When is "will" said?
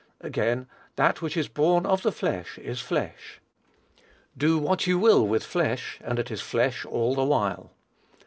4.97-5.27